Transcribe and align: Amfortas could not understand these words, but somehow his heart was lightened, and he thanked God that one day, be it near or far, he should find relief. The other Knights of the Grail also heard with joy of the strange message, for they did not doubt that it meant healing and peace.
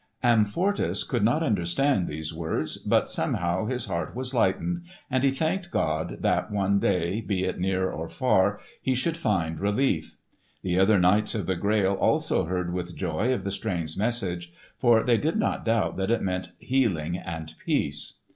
Amfortas 0.23 1.07
could 1.07 1.23
not 1.23 1.43
understand 1.43 2.07
these 2.07 2.33
words, 2.33 2.79
but 2.79 3.07
somehow 3.07 3.67
his 3.67 3.85
heart 3.85 4.15
was 4.15 4.33
lightened, 4.33 4.81
and 5.11 5.23
he 5.23 5.29
thanked 5.29 5.69
God 5.69 6.17
that 6.23 6.49
one 6.49 6.79
day, 6.79 7.21
be 7.21 7.43
it 7.43 7.59
near 7.59 7.91
or 7.91 8.09
far, 8.09 8.59
he 8.81 8.95
should 8.95 9.15
find 9.15 9.59
relief. 9.59 10.15
The 10.63 10.79
other 10.79 10.97
Knights 10.97 11.35
of 11.35 11.45
the 11.45 11.55
Grail 11.55 11.93
also 11.93 12.45
heard 12.45 12.73
with 12.73 12.95
joy 12.95 13.31
of 13.31 13.43
the 13.43 13.51
strange 13.51 13.95
message, 13.95 14.51
for 14.79 15.03
they 15.03 15.17
did 15.17 15.35
not 15.35 15.63
doubt 15.65 15.97
that 15.97 16.09
it 16.09 16.23
meant 16.23 16.49
healing 16.57 17.15
and 17.15 17.53
peace. 17.63 18.13